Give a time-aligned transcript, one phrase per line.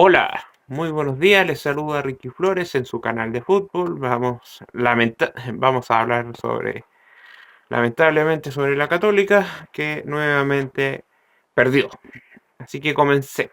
[0.00, 3.98] Hola, muy buenos días, les saluda Ricky Flores en su canal de fútbol.
[3.98, 4.60] Vamos,
[5.54, 6.84] vamos a hablar sobre,
[7.68, 11.04] lamentablemente, sobre la Católica que nuevamente
[11.52, 11.90] perdió.
[12.58, 13.50] Así que comencé.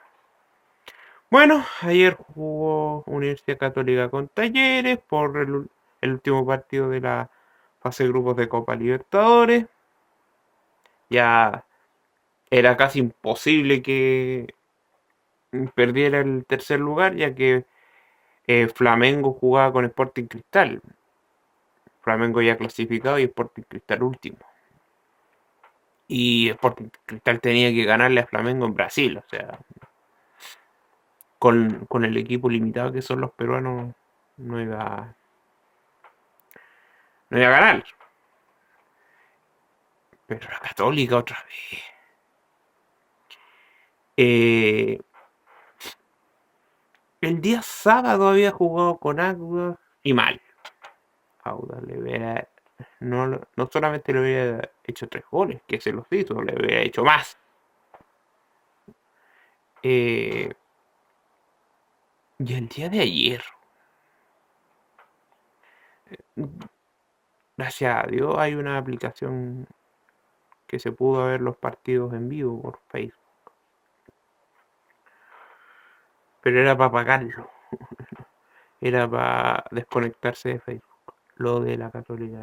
[1.32, 5.68] Bueno, ayer jugó Universidad Católica con Talleres por el,
[6.02, 7.32] el último partido de la
[7.80, 9.66] fase de grupos de Copa Libertadores.
[11.10, 11.66] Ya
[12.52, 14.54] era casi imposible que
[15.74, 17.66] perdiera el tercer lugar, ya que
[18.48, 20.82] eh, Flamengo jugaba con Sporting Cristal.
[22.02, 24.38] Flamengo ya clasificado y Sporting Cristal último.
[26.08, 29.60] Y Sporting Cristal tenía que ganarle a Flamengo en Brasil, o sea,
[31.40, 33.94] con, con el equipo limitado que son los peruanos,
[34.38, 35.16] no iba,
[37.30, 37.86] no iba a ganar.
[40.28, 41.82] Pero la Católica otra vez.
[44.18, 45.00] Eh,
[47.26, 50.40] el día sábado había jugado con Agua y mal.
[51.44, 52.48] Auda le hubiera.
[53.00, 57.04] No, no solamente le hubiera hecho tres goles, que se los hizo, le hubiera hecho
[57.04, 57.38] más.
[59.82, 60.54] Eh,
[62.40, 63.44] y el día de ayer,
[67.58, 69.68] gracias a Dios, hay una aplicación
[70.68, 73.25] que se pudo ver los partidos en vivo por Facebook.
[76.46, 77.50] Pero era para pagarlo.
[78.80, 81.16] Era para desconectarse de Facebook.
[81.38, 82.38] Lo de la católica.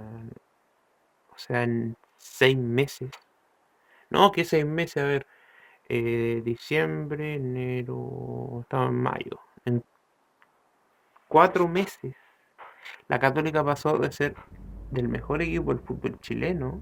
[1.28, 3.12] O sea, en seis meses.
[4.11, 5.28] No, que seis meses, a ver.
[5.89, 8.62] Eh, diciembre, enero.
[8.62, 9.39] Estaba en mayo.
[9.64, 9.84] En
[11.28, 12.17] cuatro meses.
[13.06, 14.34] La católica pasó de ser
[14.91, 16.80] del mejor equipo del fútbol chileno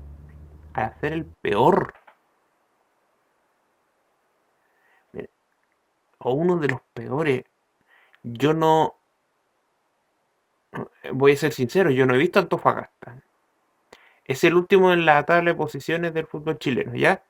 [0.73, 1.93] a ser el peor.
[6.21, 7.45] O uno de los peores.
[8.23, 8.97] Yo no.
[11.13, 13.23] Voy a ser sincero, yo no he visto Antofagasta.
[14.25, 17.25] Es el último en la tabla de posiciones del fútbol chileno, ¿ya?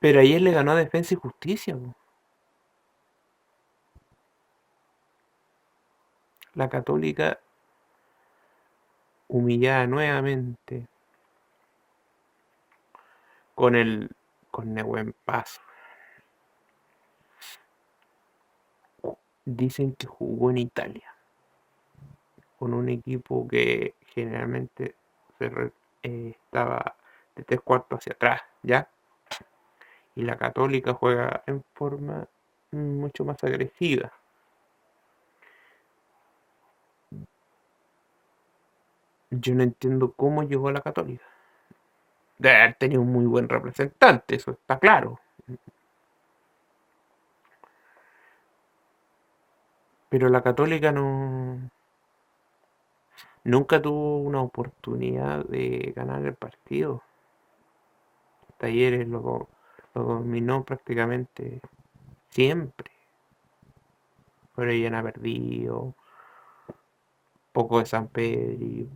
[0.00, 1.76] Pero ayer le ganó a Defensa y Justicia.
[6.54, 7.38] La Católica
[9.28, 10.86] humillada nuevamente
[13.54, 14.10] con el
[14.50, 15.60] con Nehuen Paso.
[19.44, 21.14] Dicen que jugó en Italia
[22.58, 24.94] con un equipo que generalmente
[25.40, 26.96] eh, estaba
[27.36, 28.88] de tres cuartos hacia atrás, ¿ya?
[30.14, 32.26] Y la católica juega en forma
[32.70, 34.12] mucho más agresiva.
[39.30, 41.24] Yo no entiendo cómo llegó a la católica.
[42.38, 45.20] Debe haber tenido un muy buen representante, eso está claro.
[50.14, 51.72] Pero la Católica no.
[53.42, 57.02] Nunca tuvo una oportunidad de ganar el partido.
[58.56, 59.48] Talleres lo,
[59.92, 61.60] lo dominó prácticamente
[62.28, 62.92] siempre.
[64.54, 65.96] Pero ella ha perdido.
[67.52, 68.86] Poco de San Pedro.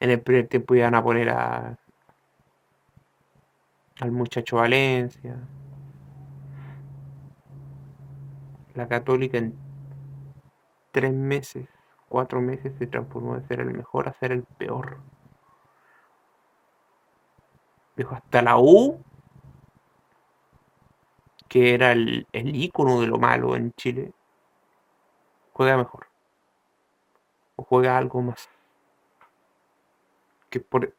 [0.00, 1.78] En el primer tiempo iban a poner a,
[4.00, 5.38] al muchacho Valencia.
[8.74, 9.63] La Católica en
[10.94, 11.68] tres meses,
[12.08, 15.00] cuatro meses se transformó de ser el mejor a ser el peor.
[17.96, 19.02] Dijo hasta la U,
[21.48, 24.12] que era el, el ícono de lo malo en Chile,
[25.52, 26.06] juega mejor.
[27.56, 28.48] O juega algo más.
[30.48, 30.94] Que por.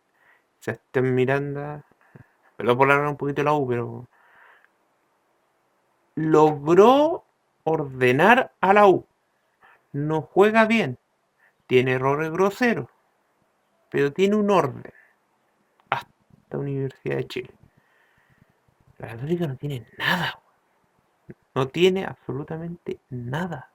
[0.59, 1.85] Se estén Miranda.
[2.57, 4.07] Perdón por hablar un poquito la U, pero.
[6.15, 7.23] Logró
[7.63, 9.05] ordenar a la U
[9.95, 10.99] no juega bien,
[11.67, 12.89] tiene errores groseros,
[13.89, 14.91] pero tiene un orden.
[15.89, 17.53] Hasta Universidad de Chile.
[18.97, 20.41] La Católica no tiene nada.
[21.53, 23.71] No tiene absolutamente nada.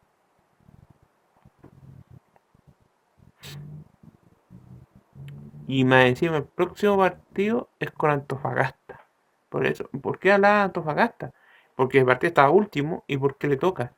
[5.66, 9.06] Y más encima, el próximo partido es con Antofagasta.
[9.48, 11.32] Por eso, ¿por qué habla Antofagasta?
[11.76, 13.94] Porque el partido estaba último y porque le toca.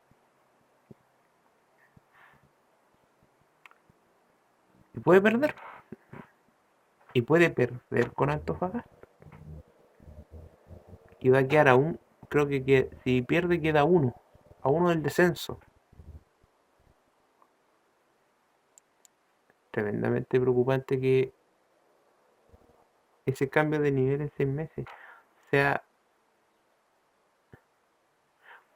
[4.93, 5.55] Y puede perder.
[7.13, 8.89] Y puede perder con Antofagasta.
[11.19, 11.99] Y va a quedar aún,
[12.29, 14.15] creo que, si pierde queda uno.
[14.61, 15.59] A uno del descenso.
[19.71, 21.33] Tremendamente preocupante que
[23.25, 24.85] ese cambio de nivel en seis meses
[25.49, 25.83] sea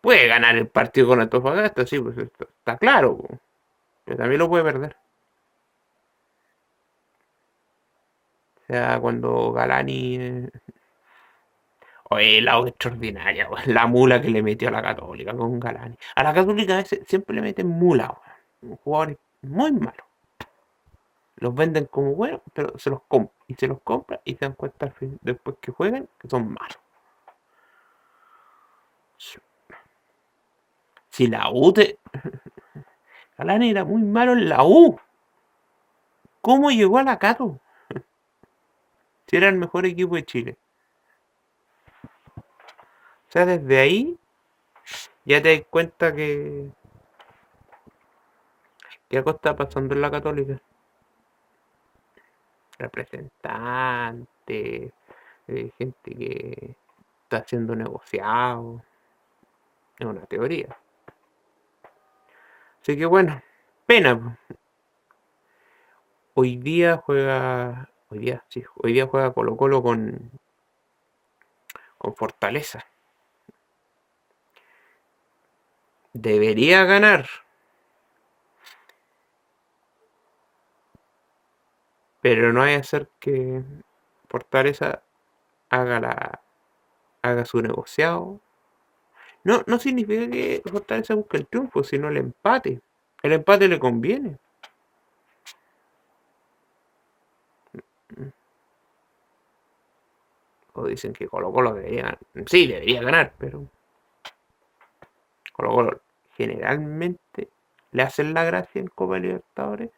[0.02, 3.18] Puede ganar el partido con Antofagasta, sí, pues está claro.
[4.06, 4.96] Pero también lo puede perder.
[8.68, 10.18] Sea, cuando Galani.
[10.18, 10.50] Eh,
[12.10, 15.98] oye, la extraordinaria, la mula que le metió a la Católica con Galani.
[16.16, 18.18] A la Católica siempre le meten mula,
[18.62, 20.04] un jugador muy malo.
[21.38, 23.34] Los venden como buenos, pero se los compra.
[23.48, 24.92] Y se los compra y se dan cuenta
[25.22, 26.80] después que juegan que son malos.
[31.18, 31.98] Si la U te...
[33.38, 35.00] Galani era muy malo en la U.
[36.42, 37.60] ¿Cómo llegó a la Cato?
[39.28, 40.58] Si era el mejor equipo de Chile.
[42.38, 44.18] O sea, desde ahí
[45.26, 46.72] ya te das cuenta que.
[49.10, 50.62] ¿Qué algo está pasando en la Católica?
[52.80, 54.94] Representante,
[55.48, 56.76] eh, gente que
[57.24, 58.82] está siendo negociado.
[60.00, 60.78] Es una teoría.
[62.82, 63.42] Así que bueno,
[63.86, 64.38] pena.
[66.34, 70.32] Hoy día juega Hoy día, sí, hoy día juega Colo Colo con,
[71.98, 72.86] con Fortaleza.
[76.14, 77.28] Debería ganar.
[82.22, 83.64] Pero no hay que hacer que
[84.30, 85.04] Fortaleza
[85.70, 86.42] haga la
[87.22, 88.40] haga su negociado.
[89.44, 92.82] No, no significa que Fortaleza busque el triunfo, sino el empate.
[93.24, 94.38] El empate le conviene.
[100.78, 103.68] O dicen que Colo Colo debería Sí, debería ganar, pero
[105.52, 106.02] Colo Colo
[106.36, 107.50] generalmente
[107.92, 109.90] le hacen la gracia en Copa Libertadores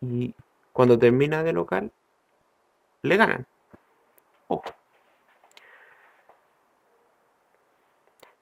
[0.00, 0.32] y
[0.72, 1.90] cuando termina de local
[3.02, 3.46] le ganan.
[4.46, 4.64] Ojo.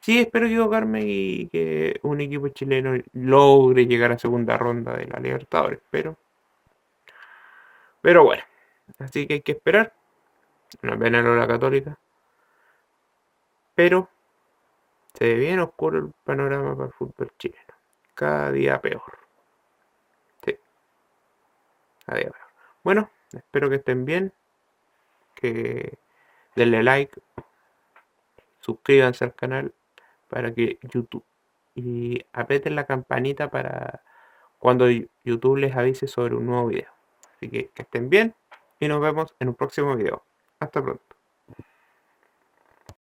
[0.01, 5.19] Sí, espero equivocarme y que un equipo chileno logre llegar a segunda ronda de la
[5.19, 6.17] Libertadores, pero
[8.03, 8.43] pero bueno.
[8.99, 9.98] Así que hay que esperar.
[10.83, 11.99] Una pena la católica.
[13.75, 14.09] Pero
[15.15, 17.75] se ve bien oscuro el panorama para el fútbol chileno.
[18.15, 19.19] Cada día peor.
[20.45, 20.59] Sí.
[22.07, 22.35] Cada.
[22.83, 24.33] Bueno, espero que estén bien.
[25.35, 25.99] Que
[26.55, 27.21] denle like.
[28.61, 29.73] Suscríbanse al canal
[30.29, 31.25] para que YouTube
[31.75, 34.03] y aprieten la campanita para
[34.59, 34.89] cuando
[35.25, 36.91] YouTube les avise sobre un nuevo video.
[37.37, 38.35] Así que que estén bien
[38.81, 40.28] y nos vemos en un próximo video.
[40.61, 41.08] Hasta pronto.